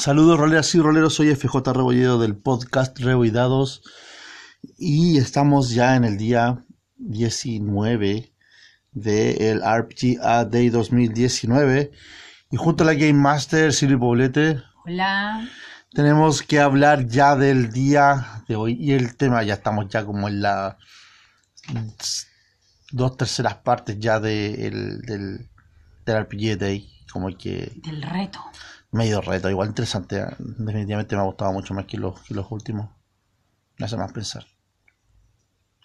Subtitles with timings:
[0.00, 3.82] Saludos roleras y roleros, soy FJ Rebolledo del podcast Reboidados
[4.78, 6.64] y estamos ya en el día
[6.96, 8.32] 19
[8.92, 11.90] del RPGA Day 2019
[12.50, 15.46] y junto a la Game Master Silvio Poblete Hola.
[15.92, 20.28] tenemos que hablar ya del día de hoy y el tema ya estamos ya como
[20.28, 20.78] en la
[22.92, 25.50] dos terceras partes ya de el- del,
[26.06, 28.40] del RPG Day como que Del reto.
[28.92, 30.18] Medio reto, igual interesante.
[30.18, 30.26] ¿eh?
[30.38, 32.88] Definitivamente me ha gustado mucho más que los, que los últimos.
[33.78, 34.44] Me hace más pensar.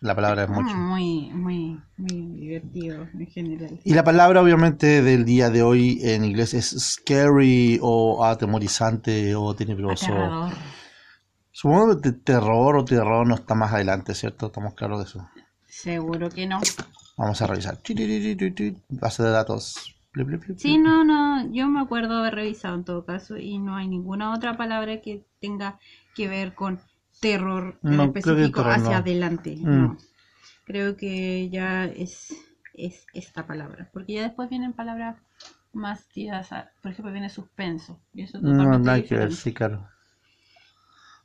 [0.01, 0.75] La palabra es mucho.
[0.75, 3.79] Muy, muy, muy divertido en general.
[3.83, 9.55] Y la palabra, obviamente, del día de hoy en inglés es scary o atemorizante o
[9.55, 10.05] tenebroso.
[10.07, 10.53] Aterrador.
[11.51, 14.47] Supongo que te- terror o terror no está más adelante, ¿cierto?
[14.47, 15.29] Estamos claros de eso.
[15.65, 16.59] Seguro que no.
[17.17, 17.79] Vamos a revisar.
[18.89, 19.94] Base de datos.
[20.15, 21.51] Blip, blip, blip, Sí, no, no.
[21.51, 25.25] Yo me acuerdo haber revisado en todo caso y no hay ninguna otra palabra que
[25.41, 25.79] tenga
[26.15, 26.79] que ver con
[27.19, 28.97] terror en No, específico terror hacia no.
[28.97, 29.57] adelante.
[29.57, 29.81] Mm.
[29.81, 29.97] No.
[30.65, 32.33] Creo que ya es,
[32.73, 33.89] es esta palabra.
[33.93, 35.17] Porque ya después vienen palabras
[35.73, 37.99] más tiradas a- Por ejemplo, viene suspenso.
[38.13, 39.87] Y eso es No, nada que ver, sí, claro.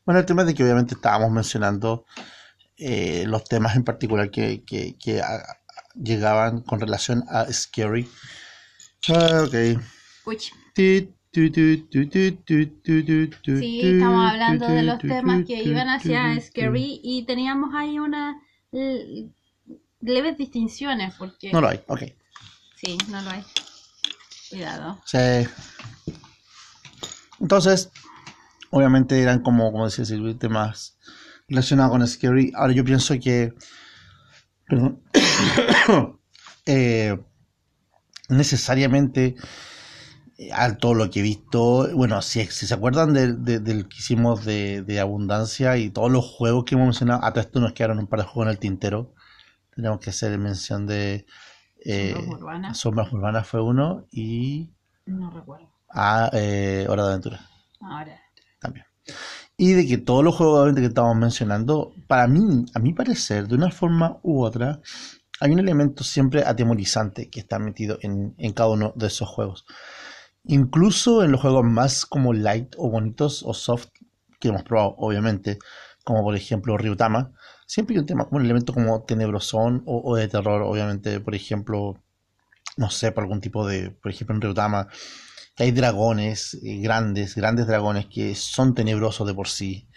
[0.05, 2.05] Bueno, el tema de que obviamente estábamos mencionando
[2.77, 5.43] eh, los temas en particular que, que, que, ah,
[5.95, 8.09] llegaban con relación a Scary.
[9.09, 9.81] Ah, ok.
[13.59, 18.37] Sí, estamos hablando de los temas que iban hacia Scary y teníamos ahí unas
[20.01, 21.53] leves distinciones porque...
[21.53, 22.03] No lo hay, ok.
[22.77, 23.45] Sí, no lo hay.
[24.51, 25.01] Cuidado.
[25.05, 25.19] Sí.
[27.41, 27.91] Entonces,
[28.71, 30.98] obviamente eran como, como decía Silvio, temas
[31.48, 32.53] relacionados con Scary.
[32.55, 33.55] Ahora yo pienso que...
[34.67, 35.03] Perdón.
[36.67, 37.19] eh,
[38.31, 39.36] necesariamente
[40.39, 43.89] eh, a todo lo que he visto, bueno, si, si se acuerdan de- de- del
[43.89, 47.72] que hicimos de, de Abundancia y todos los juegos que hemos mencionado, hasta esto nos
[47.72, 49.14] quedaron un par de juegos en el tintero.
[49.75, 51.27] Tenemos que hacer mención de
[51.84, 52.78] eh, Sombras Urbanas.
[52.78, 54.71] Sombras Urbanas fue uno y
[55.06, 55.69] No recuerdo.
[55.91, 57.41] a eh, Hora de Aventura
[57.81, 58.21] Ahora.
[58.60, 58.84] también.
[59.56, 63.55] Y de que todos los juegos que estamos mencionando, para mí, a mi parecer, de
[63.56, 64.81] una forma u otra,
[65.41, 69.65] hay un elemento siempre atemorizante que está metido en, en cada uno de esos juegos.
[70.45, 73.89] Incluso en los juegos más como light o bonitos o soft
[74.39, 75.59] que hemos probado, obviamente,
[76.05, 77.33] como por ejemplo Ryutama,
[77.67, 82.03] siempre hay un tema un elemento como tenebrosón o, o de terror, obviamente, por ejemplo,
[82.77, 84.89] no sé, por algún tipo de, por ejemplo en Ryutama,
[85.55, 89.89] que hay dragones eh, grandes, grandes dragones que son tenebrosos de por sí,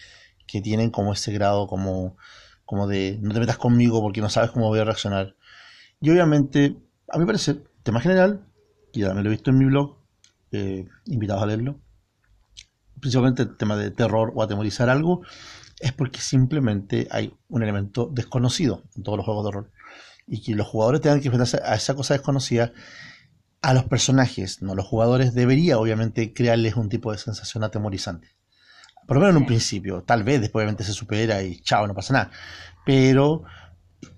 [0.48, 2.18] que tienen como ese grado como,
[2.66, 5.36] como de no te metas conmigo porque no sabes cómo voy a reaccionar.
[6.02, 6.78] Y obviamente,
[7.10, 8.46] a mi parecer, tema general,
[8.92, 9.98] que ya me lo he visto en mi blog,
[10.52, 11.80] eh, invitados a leerlo,
[13.00, 15.22] principalmente el tema de terror o atemorizar algo,
[15.80, 19.72] es porque simplemente hay un elemento desconocido en todos los juegos de rol.
[20.26, 22.72] Y que los jugadores tengan que enfrentarse a esa cosa desconocida
[23.62, 28.30] a los personajes, no los jugadores, debería obviamente crearles un tipo de sensación atemorizante.
[29.08, 31.94] Por lo menos en un principio, tal vez después obviamente se supera y chao, no
[31.94, 32.32] pasa nada.
[32.86, 33.44] Pero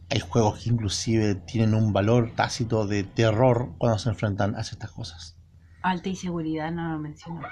[0.09, 4.91] hay juegos que inclusive tienen un valor tácito de terror cuando se enfrentan a ciertas
[4.91, 5.37] cosas.
[5.81, 7.49] Alta y seguridad no lo mencionamos.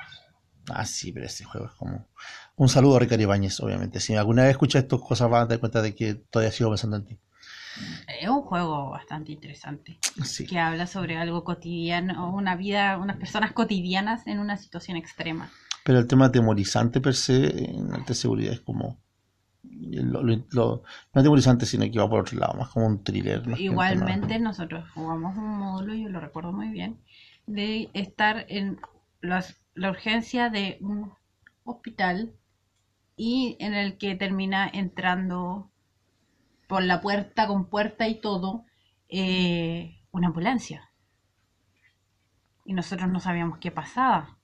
[0.70, 2.08] Ah, sí, pero ese juego es como...
[2.56, 4.00] Un saludo a Ricardo Ibáñez, obviamente.
[4.00, 6.98] Si alguna vez escuchas estas cosas vas a dar cuenta de que todavía sigo pensando
[6.98, 7.20] en ti.
[8.22, 10.46] Es un juego bastante interesante Sí.
[10.46, 15.52] que habla sobre algo cotidiano, una vida, unas personas cotidianas en una situación extrema.
[15.86, 17.36] Pero el tema atemorizante per se
[17.76, 18.98] en alta seguridad es como...
[19.64, 20.84] Lo, lo- no
[21.14, 23.44] atemorizante, sino que va por otro lado, más como un thriller.
[23.58, 26.98] Igualmente nosotros jugamos un módulo, yo lo recuerdo muy bien,
[27.48, 28.80] de estar en
[29.22, 31.12] las- la urgencia de un
[31.64, 32.34] hospital
[33.16, 35.72] y en el que termina entrando
[36.68, 38.66] por la puerta, con puerta y todo,
[39.10, 40.90] eh, una ambulancia.
[42.66, 44.38] Y nosotros no sabíamos qué pasaba.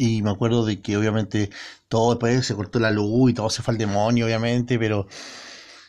[0.00, 1.50] Y me acuerdo de que obviamente
[1.88, 5.06] todo después se cortó la luz y todo se fue al demonio, obviamente, pero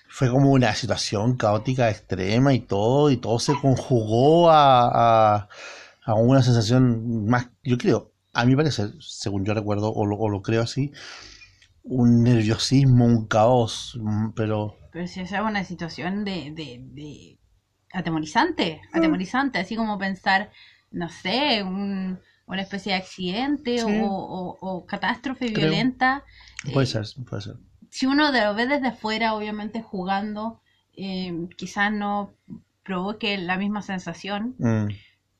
[0.09, 5.49] fue como una situación caótica extrema y todo, y todo se conjugó a, a,
[6.03, 10.29] a una sensación más, yo creo, a mi parecer, según yo recuerdo, o lo, o
[10.29, 10.91] lo creo así,
[11.83, 17.37] un nerviosismo, un caos, mm, pero Pero si esa es una situación de, de, de
[17.93, 20.51] atemorizante, atemorizante, así como pensar,
[20.91, 22.19] no sé, un-
[22.51, 23.85] una especie de accidente Sí.
[23.87, 25.71] o, o- o catástrofe Creo.
[25.71, 26.23] violenta.
[26.73, 27.55] puede Eh, ser, puede ser.
[27.89, 30.61] si uno lo ve desde afuera, obviamente jugando,
[30.95, 32.33] eh, quizás no
[32.83, 34.87] provoque la misma sensación, Mm,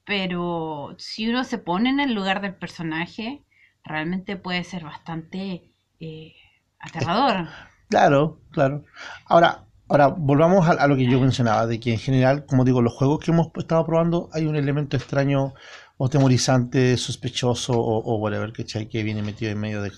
[0.06, 3.44] pero si uno se pone en el lugar del personaje,
[3.84, 5.64] realmente puede ser bastante
[6.00, 6.34] eh,
[6.80, 7.48] aterrador.
[7.90, 8.84] Claro, claro.
[9.26, 12.82] Ahora, ahora volvamos a, a lo que yo mencionaba, de que en general, como digo,
[12.82, 15.54] los juegos que hemos estado probando hay un elemento extraño
[16.04, 18.52] o temorizante, sospechoso o, whatever.
[18.52, 19.92] Que viene metido en medio de...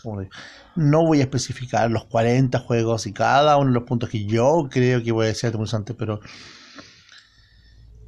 [0.75, 4.67] No voy a especificar los 40 juegos y cada uno de los puntos que yo
[4.69, 6.19] creo que puede ser temorizante, pero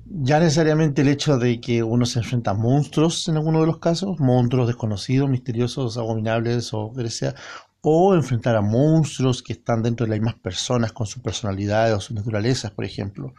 [0.04, 3.80] ya necesariamente el hecho de que uno se enfrenta a monstruos en alguno de los
[3.80, 7.34] casos, monstruos desconocidos, misteriosos, abominables o sea,
[7.80, 12.02] o enfrentar a monstruos que están dentro de las mismas personas con sus personalidades o
[12.02, 13.34] sus naturalezas, por ejemplo.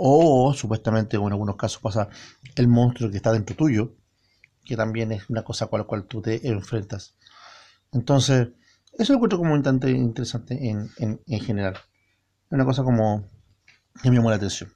[0.00, 2.08] O supuestamente, o en algunos casos pasa
[2.54, 3.94] el monstruo que está dentro tuyo,
[4.64, 7.16] que también es una cosa con la cual tú te enfrentas.
[7.92, 8.48] Entonces,
[8.96, 11.74] eso lo encuentro como bastante interesante en, en, en general.
[11.74, 13.28] Es una cosa como
[14.02, 14.72] que me llamó la atención.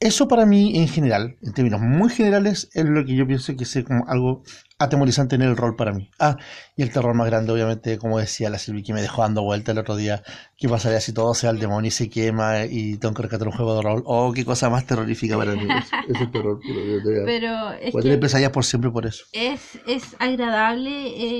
[0.00, 3.64] Eso para mí en general, en términos muy generales, es lo que yo pienso que
[3.64, 4.42] es como algo
[4.84, 6.10] atemorizante en el rol para mí.
[6.18, 6.36] Ah,
[6.76, 9.72] y el terror más grande, obviamente, como decía la Silvi, que me dejó dando vuelta
[9.72, 10.22] el otro día,
[10.56, 13.54] ¿qué pasaría si todo sea el demonio y se quema y tengo que rescatar un
[13.54, 14.02] juego de rol?
[14.06, 15.68] Oh, qué cosa más terrorífica para mí.
[15.74, 16.80] Es, es el terror, pero
[17.24, 19.24] Pero es voy a tener que pesadillas por siempre por eso.
[19.32, 20.90] es, es agradable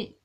[0.00, 0.16] eh,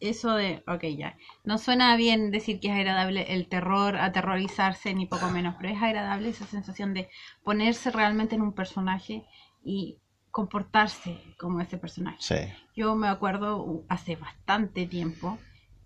[0.00, 5.06] eso de, ok, ya, no suena bien decir que es agradable el terror, aterrorizarse, ni
[5.06, 7.08] poco menos, pero es agradable esa sensación de
[7.42, 9.24] ponerse realmente en un personaje
[9.64, 9.98] y
[10.34, 12.16] comportarse como ese personaje.
[12.18, 12.34] Sí.
[12.74, 15.38] Yo me acuerdo hace bastante tiempo,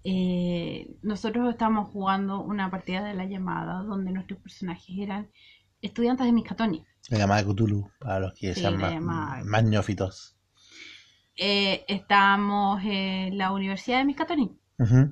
[0.04, 5.28] eh, nosotros estábamos jugando una partida de la llamada donde nuestros personajes eran
[5.82, 6.82] estudiantes de Miskatonic.
[7.10, 10.34] La llamada de Cthulhu, para los que Sí, sean más, llamada- más neófitos.
[11.36, 14.52] Eh, estábamos en la Universidad de Miskatonic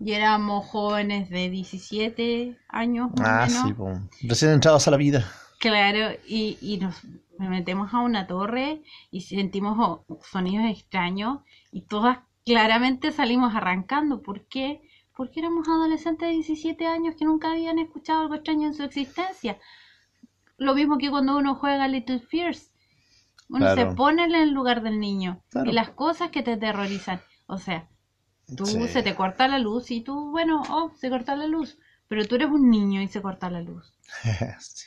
[0.03, 3.63] y éramos jóvenes de 17 años más Ah, o menos.
[3.69, 3.99] sí, pues.
[4.31, 5.31] Recién entrados a la vida.
[5.59, 7.03] Claro, y, y nos
[7.39, 11.39] metemos a una torre y sentimos oh, sonidos extraños
[11.73, 14.23] y todas claramente salimos arrancando.
[14.23, 14.83] ¿Por qué?
[15.17, 19.59] Porque éramos adolescentes de 17 años que nunca habían escuchado algo extraño en su existencia.
[20.59, 22.73] Lo mismo que cuando uno juega Little Fears.
[23.49, 23.91] Uno Claro.
[23.91, 25.71] se pone en el lugar del niño Claro.
[25.71, 27.21] y las cosas que te aterrorizan.
[27.47, 27.89] O sea,
[28.57, 28.89] tú Sí.
[28.89, 31.79] se te corta la luz y tú, bueno, oh, se corta la luz.
[32.09, 33.93] Pero tú eres un niño y se corta la luz.
[34.61, 34.87] Sí.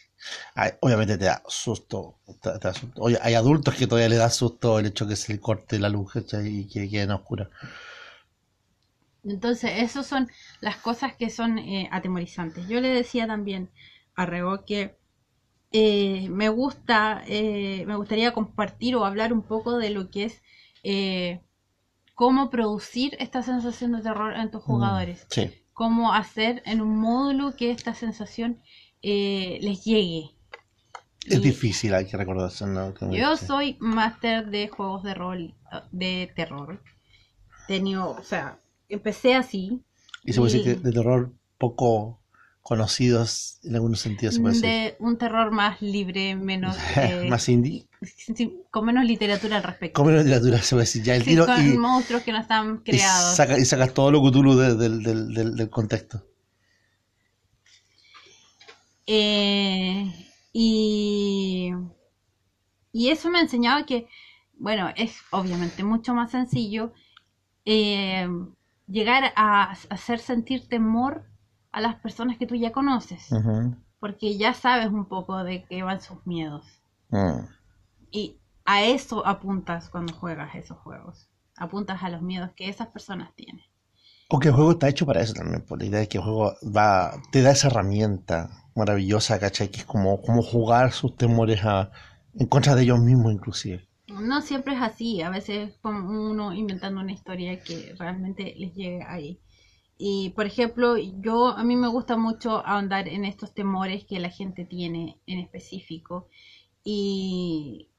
[0.56, 2.19] Ay, obviamente te da susto.
[2.42, 3.01] te- te da susto.
[3.01, 5.89] Oye, hay adultos que todavía le da susto el hecho que se le corte la
[5.89, 6.13] luz
[6.44, 7.50] y que quede en oscura.
[9.24, 10.30] Entonces, esas son
[10.62, 12.68] las cosas que son eh, atemorizantes.
[12.68, 13.69] Yo le decía también
[14.16, 14.95] a Rego que
[15.74, 20.42] eh, me gusta, eh, me gustaría compartir o hablar un poco de lo que es
[22.13, 25.27] cómo producir esta sensación de terror en tus jugadores.
[25.30, 25.51] Sí.
[25.74, 28.62] Cómo hacer en un módulo que esta sensación
[29.01, 30.31] eh, les llegue.
[31.25, 32.66] Es Y- difícil, hay que recordarse.
[32.66, 32.94] ¿no?
[33.12, 33.46] Yo dice.
[33.46, 35.54] soy máster de juegos de rol,
[35.92, 36.81] de terror.
[37.68, 38.57] Tenido, o sea,
[38.88, 39.81] empecé así.
[40.24, 42.19] Y se puede decir que de terror poco
[42.62, 44.69] conocidos en algunos sentidos, se puede decir.
[44.69, 47.88] de un terror más libre, menos eh, Más indie.
[48.36, 49.96] sí, con menos literatura al respecto.
[50.01, 51.04] Como literatura, se puede decir.
[51.04, 53.36] Ya el Sí, tiro con y, monstruos que no están creados.
[53.36, 56.25] saca, y sacas todo lo Cthulhu de- del, del, del contexto.
[59.12, 60.14] Eh,
[60.54, 61.74] y,
[62.92, 64.08] y eso me ha enseñado que,
[64.60, 66.94] bueno, es obviamente mucho más sencillo
[67.66, 68.30] eh,
[68.86, 71.24] llegar a hacer sentir temor
[71.72, 73.30] a las personas que tú ya conoces,
[74.00, 76.68] porque ya sabes un poco de qué van sus miedos.
[77.10, 77.46] Mm.
[78.12, 81.30] Y a eso apuntas cuando juegas esos juegos.
[81.58, 83.66] Apuntas a los miedos que esas personas tienen.
[84.30, 86.24] O que el juego está hecho para eso también, por la idea de que el
[86.24, 89.69] juego va, te da esa herramienta maravillosa, ¿cachai?
[89.69, 91.91] Que es como, como jugar sus temores a,
[92.33, 93.88] en contra de ellos mismos inclusive.
[94.07, 96.00] No siempre es así, a veces es como
[96.31, 99.39] uno inventando una historia que realmente les llegue ahí.
[99.98, 104.29] Y por ejemplo, yo a mí me gusta mucho ahondar en estos temores que la
[104.29, 106.27] gente tiene en específico
[106.83, 107.89] y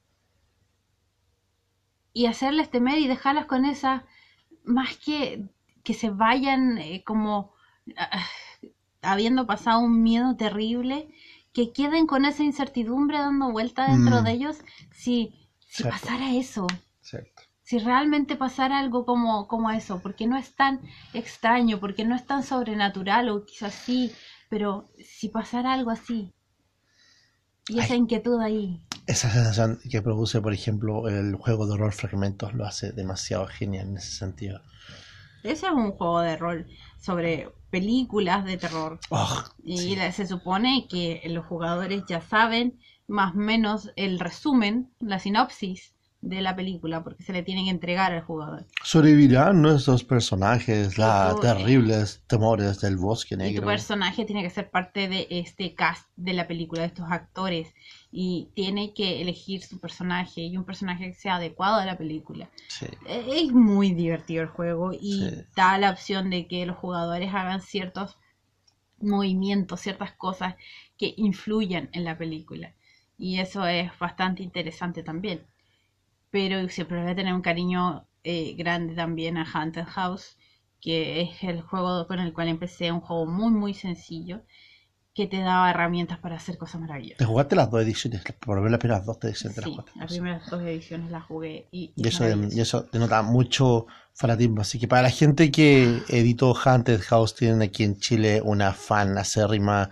[2.12, 4.04] y hacerles temer y dejarlas con esa
[4.64, 5.48] más que
[5.84, 7.52] que se vayan eh, como
[7.96, 8.26] ah,
[9.02, 11.08] habiendo pasado un miedo terrible,
[11.52, 14.24] que queden con esa incertidumbre dando vuelta dentro Mm.
[14.24, 14.58] de ellos
[14.92, 15.34] si
[15.68, 15.90] si Cierto.
[15.90, 16.66] pasara eso,
[17.02, 17.42] Cierto.
[17.62, 20.80] si realmente pasara algo como, como eso, porque no es tan
[21.14, 24.12] extraño, porque no es tan sobrenatural o quizás sí,
[24.50, 26.34] pero si pasara algo así,
[27.68, 28.00] y esa Ay.
[28.00, 32.92] inquietud ahí, Esa sensación que produce, por ejemplo, el juego de horror fragmentos lo hace
[32.92, 34.62] demasiado genial en ese sentido.
[35.42, 36.66] Ese es un juego de rol
[36.98, 39.00] sobre películas de terror.
[39.10, 39.96] Oh, Y sí.
[39.96, 46.42] se supone que los jugadores ya saben más o menos el resumen, la sinopsis de
[46.42, 48.66] la película, porque se le tiene que entregar al jugador.
[48.84, 53.66] Sobrevivirán nuestros personajes, los tú, terribles temores del bosque Y tu negro.
[53.66, 57.72] personaje tiene que ser parte de este cast de la película, de estos actores,
[58.12, 62.50] y tiene que elegir su personaje y un personaje que sea adecuado a la película.
[62.68, 62.86] Sí.
[63.06, 65.30] E- Es muy divertido el juego y Sí.
[65.56, 68.18] da la opción de que los jugadores hagan ciertos
[69.00, 70.54] movimientos, ciertas cosas
[70.98, 72.74] que influyan en la película.
[73.16, 75.46] Y eso es bastante interesante también.
[76.30, 80.36] Pero siempre voy a tener un cariño eh, grande también a Haunted House,
[80.80, 84.42] que es el juego con el cual empecé, un juego muy muy sencillo
[85.14, 87.26] que te daba herramientas para hacer cosas ¿Te maravillosas.
[87.26, 88.22] jugaste las dos ediciones?
[88.40, 89.98] Por ver las primeras dos ediciones te las Sí, jugaste.
[89.98, 94.60] las primeras dos ediciones las jugué y, Y es eso, y eso denota mucho fanatismo.
[94.62, 99.18] Así que para la gente que editó Haunted House, tienen aquí en Chile una fan
[99.18, 99.90] acérrima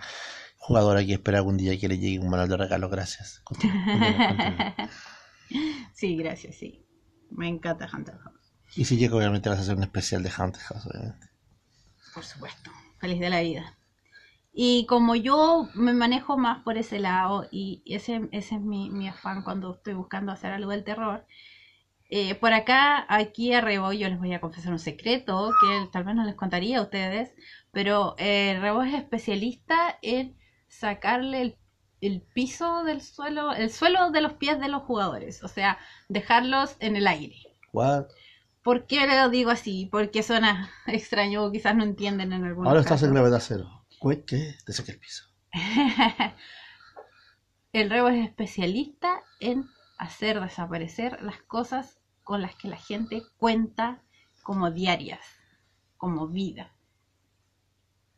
[0.57, 2.89] jugadora que espera algún día que le llegue un manual de regalo.
[2.89, 3.41] Gracias.
[5.93, 6.85] Sí, gracias, sí.
[7.29, 8.53] Me encanta Hunter House.
[8.75, 11.27] Y si llega, obviamente vas a hacer un especial de Haunted House, obviamente.
[12.13, 12.71] Por supuesto.
[12.99, 13.77] Feliz de la vida.
[14.53, 19.07] Y como yo me manejo más por ese lado, y ese, ese es mi, mi
[19.07, 21.25] afán cuando estoy buscando hacer algo del terror,
[22.11, 26.03] eh, por acá, aquí a Rebo, yo les voy a confesar un secreto que tal
[26.03, 27.35] vez no les contaría a ustedes,
[27.71, 30.35] pero eh, Rebo es especialista en
[30.67, 31.57] sacarle el,
[32.01, 35.77] el piso del suelo, el suelo de los pies de los jugadores, o sea,
[36.07, 37.35] dejarlos en el aire.
[37.73, 38.05] What?
[38.63, 39.87] ¿Por qué lo digo así?
[39.91, 43.13] Porque suena extraño o quizás no entienden en algunos Ahora estás en casos.
[43.13, 43.85] gravedad cero.
[44.25, 44.55] ¿Qué?
[44.65, 45.25] Te saqué el piso.
[47.71, 54.01] El Rebo es especialista en hacer desaparecer las cosas con las que la gente cuenta
[54.43, 55.19] como diarias,
[55.97, 56.71] como vida.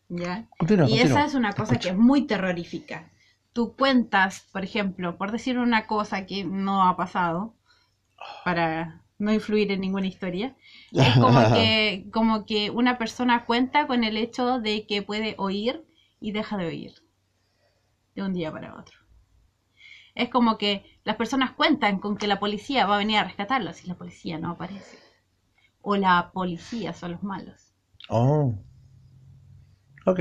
[0.09, 0.47] ¿Ya?
[0.57, 1.19] Continúa, Y continúa.
[1.19, 3.09] esa es una cosa que es muy terrorífica.
[3.53, 7.53] Tú cuentas, por ejemplo, por decir una cosa que no ha pasado,
[8.45, 10.55] para no influir en ninguna historia,
[10.91, 15.85] es como que, como que una persona cuenta con el hecho de que puede oír
[16.19, 16.93] y deja de oír
[18.15, 18.97] de un día para otro.
[20.15, 23.83] Es como que las personas cuentan con que la policía va a venir a rescatarlos
[23.83, 24.97] y la policía no aparece.
[25.81, 27.73] O la policía son los malos.
[28.09, 28.55] Oh.
[30.05, 30.19] Ok.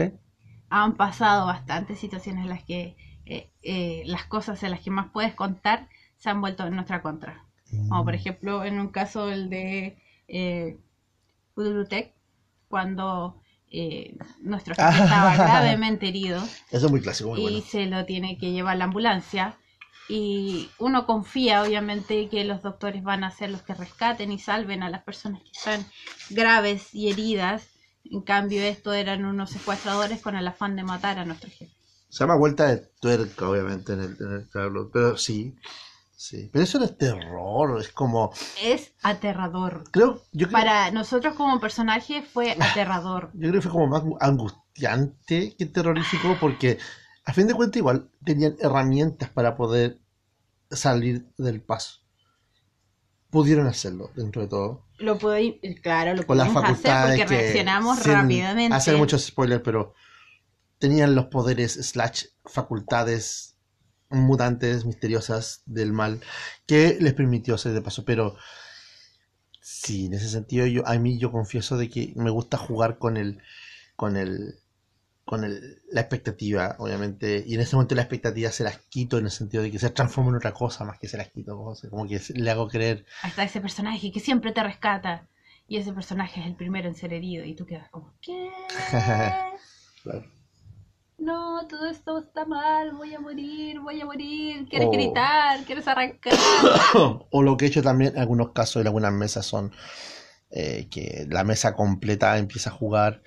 [0.68, 2.96] Han pasado bastantes situaciones en las que
[3.26, 7.02] eh, eh, las cosas en las que más puedes contar se han vuelto en nuestra
[7.02, 7.44] contra.
[7.88, 9.96] Como por ejemplo en un caso el de
[10.28, 10.76] eh,
[11.54, 12.12] Udurutec,
[12.68, 15.04] cuando eh, nuestro jefe Ah.
[15.04, 17.60] estaba gravemente herido Eso es muy clásico, muy y bueno.
[17.66, 19.56] se lo tiene que llevar la ambulancia.
[20.08, 24.82] Y uno confía, obviamente, que los doctores van a ser los que rescaten y salven
[24.82, 25.86] a las personas que están
[26.30, 27.68] graves y heridas.
[28.04, 31.70] En cambio, esto eran unos secuestradores con el afán de matar a nuestro jefe.
[32.10, 35.56] Se llama vuelta de tuerca, obviamente, en el, en el tablo, Pero sí.
[36.16, 36.50] Sí.
[36.52, 37.80] Pero eso no es terror.
[37.80, 38.30] Es como.
[38.62, 39.84] Es aterrador.
[39.90, 40.22] Creo.
[40.32, 43.30] Yo creo, Para nosotros como personaje fue aterrador.
[43.32, 46.36] yo creo que fue como más angustiante que terrorífico.
[46.38, 46.78] Porque
[47.24, 49.98] a fin de cuentas, igual tenían herramientas para poder
[50.70, 52.00] salir del paso.
[53.30, 54.84] Pudieron hacerlo dentro de todo.
[54.98, 57.40] Lo pude, claro, lo Con las pudimos hacer facultades porque que.
[57.40, 58.76] reaccionamos sin rápidamente.
[58.76, 59.94] Hacer muchos spoilers, pero.
[60.80, 63.56] Tenían los poderes slash facultades
[64.10, 66.20] mutantes misteriosas del mal
[66.66, 68.36] que les permitió hacer de paso pero
[69.60, 73.16] sí en ese sentido yo a mí yo confieso de que me gusta jugar con
[73.16, 73.40] el
[73.94, 74.56] con el
[75.24, 79.26] con el, la expectativa obviamente y en ese momento la expectativa se las quito en
[79.26, 81.76] el sentido de que se transforma en otra cosa más que se las quito como,
[81.88, 85.28] como que le hago creer Ahí está ese personaje que siempre te rescata.
[85.70, 87.44] Y ese personaje es el primero en ser herido.
[87.44, 88.50] Y tú quedas como, ¿qué?
[90.02, 90.39] Claro.
[91.20, 92.92] No, todo esto está mal.
[92.92, 94.66] Voy a morir, voy a morir.
[94.68, 94.92] Quieres Oh.
[94.92, 96.32] gritar, quieres arrancar.
[97.30, 99.70] o lo que he hecho también en algunos casos en algunas mesas son
[100.50, 103.22] eh, que la mesa completa empieza a jugar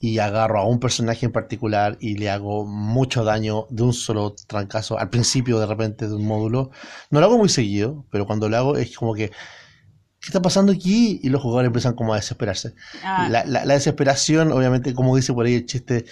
[0.00, 4.34] y agarro a un personaje en particular y le hago mucho daño de un solo
[4.48, 6.70] trancazo al principio de repente de un módulo.
[7.10, 10.72] No lo hago muy seguido, pero cuando lo hago es como que ¿qué está pasando
[10.72, 11.20] aquí?
[11.22, 12.74] Y los jugadores empiezan como a desesperarse.
[13.04, 16.06] Ah, La, la- la desesperación, obviamente, como dice por ahí el chiste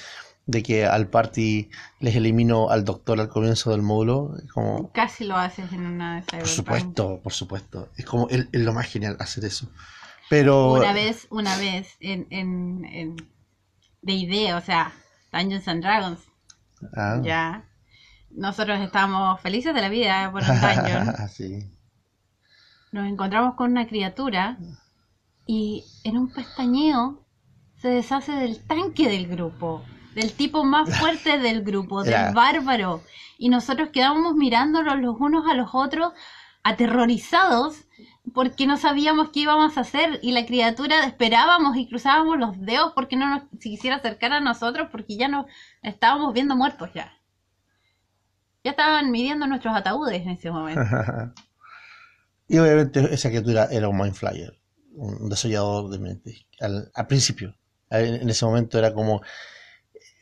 [0.48, 1.68] de que al party
[2.00, 6.38] les elimino al doctor al comienzo del módulo, como Casi lo haces en una de
[6.38, 7.90] por supuesto, por supuesto.
[7.96, 9.70] Es como es, es lo más genial hacer eso.
[10.30, 13.16] Pero Una vez, una vez en, en, en
[14.02, 14.92] de idea, o sea,
[15.32, 16.20] Dungeons and Dragons,
[16.96, 17.20] Ah.
[17.22, 17.64] ya.
[18.30, 21.28] Nosotros estábamos felices de la vida por un dungeon.
[21.30, 21.70] sí.
[22.92, 24.58] nos encontramos con una criatura
[25.46, 27.26] y en un pestañeo
[27.82, 29.82] se deshace del tanque del grupo,
[30.18, 33.02] del tipo más fuerte del grupo, Era- del bárbaro.
[33.38, 36.12] Y nosotros quedábamos mirándonos los unos a los otros,
[36.64, 37.84] aterrorizados,
[38.34, 40.18] porque no sabíamos qué íbamos a hacer.
[40.22, 44.40] Y la criatura esperábamos y cruzábamos los dedos porque no nos se quisiera acercar a
[44.40, 45.46] nosotros, porque ya nos
[45.82, 47.12] estábamos viendo muertos ya.
[48.64, 50.82] Ya estaban midiendo nuestros ataúdes en ese momento.
[52.48, 54.52] y obviamente esa criatura era un Mind Flyer,
[54.94, 56.46] un desollador de mente.
[56.60, 57.54] Al, al principio,
[57.90, 59.22] en ese momento era como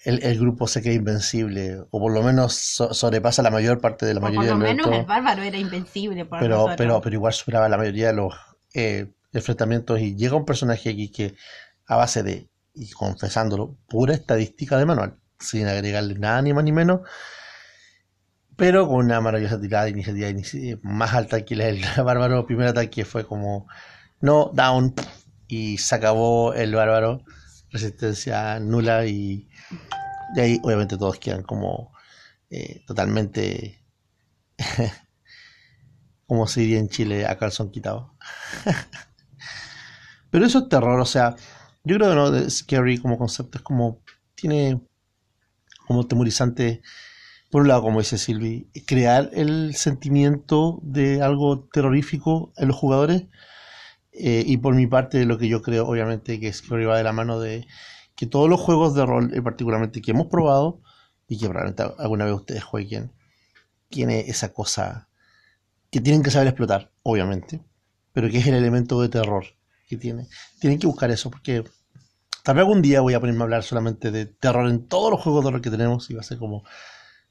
[0.06, 4.06] el, el grupo se queda invencible, o por lo menos so- sobrepasa la mayor parte
[4.06, 6.76] de la O por mayoría lo del menos el bárbaro era invencible para pero, nosotros.
[6.78, 8.34] pero, pero igual superaba la mayoría de los
[8.74, 11.34] eh, enfrentamientos y llega un personaje aquí que
[11.86, 16.72] a base de, y confesándolo, pura estadística de manual, sin agregarle nada ni más ni
[16.72, 17.00] menos,
[18.56, 22.46] pero con una maravillosa tirada de iniciativa inici- más alta que la del bárbaro.
[22.46, 23.66] Primer ataque fue como
[24.20, 24.94] no, down,
[25.46, 27.22] y se acabó el bárbaro,
[27.70, 29.48] resistencia nula y,
[30.34, 31.92] y ahí obviamente todos quedan como
[32.50, 33.82] eh, totalmente
[36.26, 38.14] como se diría en Chile, a calzón quitado.
[40.30, 41.36] Pero eso es terror, o sea,
[41.84, 44.02] yo creo que no, scary como concepto es como,
[44.34, 44.80] tiene
[45.86, 46.82] como temorizante,
[47.50, 53.24] por un lado, como dice Silvi, crear el sentimiento de algo terrorífico en los jugadores.
[54.12, 57.12] eh, y por mi parte, lo que yo creo, obviamente, que Scary va de la
[57.12, 57.66] mano de
[58.16, 60.80] que todos los juegos de rol, eh, particularmente que hemos probado,
[61.28, 63.12] y que probablemente alguna vez ustedes jueguen,
[63.88, 65.08] tiene esa cosa
[65.90, 67.60] que tienen que saber explotar, obviamente,
[68.12, 69.44] pero que es el elemento de terror
[69.88, 70.26] que tiene.
[70.60, 71.62] Tienen que buscar eso, porque
[72.42, 75.20] tal vez algún día voy a ponerme a hablar solamente de terror en todos los
[75.20, 76.64] juegos de rol que tenemos y va a ser como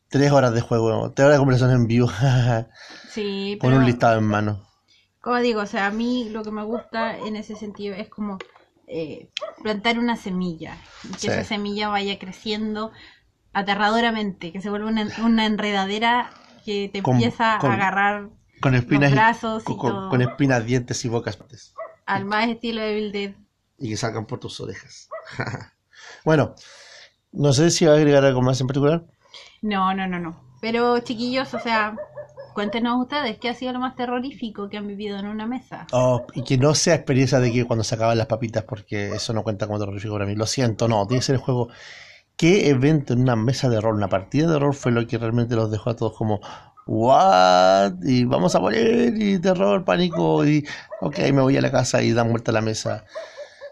[0.10, 2.10] tres horas de juego, tres horas de conversación en vivo,
[3.10, 4.68] Sí, con pero, un listado en mano.
[5.22, 8.38] como digo, o sea, a mí lo que me gusta en ese sentido es como
[8.88, 9.30] eh,
[9.63, 11.27] plantar una semilla y que Sí.
[11.27, 12.92] esa semilla vaya creciendo
[13.54, 16.30] aterradoramente, que se vuelva una, una enredadera
[16.65, 18.30] que te Con- empieza con- a agarrar
[18.62, 20.10] Con espinas, y- brazos y con, con- todo.
[20.10, 21.38] con espinas, dientes y bocas
[22.06, 23.34] al más estilo de Evil Dead.
[23.77, 25.10] y que salgan por tus orejas.
[26.26, 26.56] bueno,
[27.32, 29.06] no sé si va a agregar algo más en particular.
[29.62, 30.43] No, no, no, no.
[30.62, 31.95] Pero chiquillos, o sea,
[32.56, 35.86] cuéntenos ustedes qué ha sido lo más terrorífico que han vivido en una mesa.
[35.91, 39.34] Oh, y que no sea experiencia de que cuando se acaban las papitas, porque eso
[39.34, 40.36] no cuenta como terrorífico para mí.
[40.36, 41.70] Lo siento, no, tiene que ser el juego.
[42.38, 45.56] ¿Qué evento en una mesa de rol, una partida de rol fue lo que realmente
[45.56, 46.39] los dejó a todos como,
[46.88, 47.94] ¿what?
[48.04, 50.65] Y vamos a morir, y terror, pánico, y
[51.02, 53.06] ok, me voy a la casa y dan vuelta a la mesa.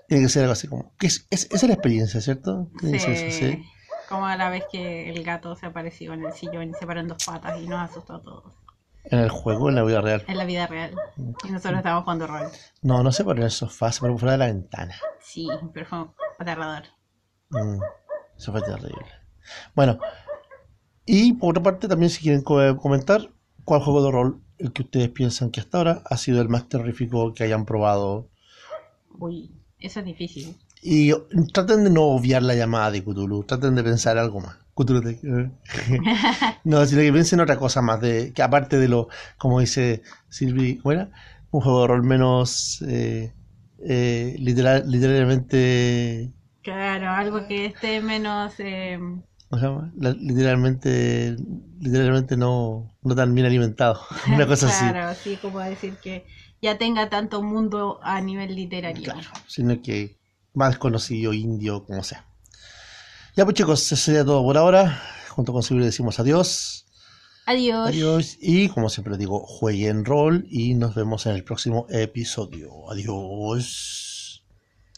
[0.08, 2.70] Tiene que ser algo así como, que es, es- esa es la experiencia, ¿cierto?
[2.80, 3.52] Tiene que ser eso, Sí.
[3.54, 3.64] sí.
[4.10, 7.00] Como a la vez que el gato se apareció en el sillón y se paró
[7.00, 8.54] en dos patas y nos asustó a todos.
[9.06, 10.24] En el juego, en la vida real.
[10.28, 10.96] En la vida real.
[11.18, 12.48] Y nosotros estábamos jugando rol.
[12.82, 14.96] No, no se paró en el sofá, se paró fuera de la ventana.
[15.22, 16.00] Sí, pero fue
[16.40, 16.84] aterrador.
[17.50, 17.80] Mm,
[18.38, 19.06] eso fue terrible.
[19.76, 20.00] Bueno,
[21.06, 23.30] y por otra parte, también si quieren co- comentar
[23.66, 26.70] cuál juego de rol el que ustedes piensan que hasta ahora ha sido el más
[26.70, 28.30] terrorífico que hayan probado.
[29.20, 30.58] Uy, eso es difícil.
[30.82, 31.12] Y
[31.54, 34.58] traten de no obviar la llamada de Cthulhu, traten de pensar algo más.
[36.64, 40.78] No, sino que piensen otra cosa más, de que aparte de lo, como dice Silvi,
[40.78, 41.10] ¿cómo era?
[41.52, 43.34] Un juego de rol menos eh,
[43.86, 46.32] eh, literal, literalmente
[46.64, 48.54] Claro, algo que esté menos...
[48.60, 48.98] eh,
[50.20, 51.36] literalmente,
[51.80, 54.00] literalmente no, no tan bien alimentado.
[54.28, 54.86] Una cosa así.
[54.86, 56.26] claro, así como decir que
[56.62, 59.04] ya tenga tanto mundo a nivel literario.
[59.04, 60.16] Claro, sino que
[60.54, 62.26] más conocido, indio, como sea.
[63.36, 65.02] Ya pues chicos, eso sería todo por ahora.
[65.30, 66.86] Junto con Silvia decimos adiós.
[67.46, 67.88] Adiós.
[67.88, 68.38] Adiós.
[68.40, 72.92] Y como siempre digo, jueguen rol y nos vemos en el próximo episodio.
[72.92, 74.13] Adiós.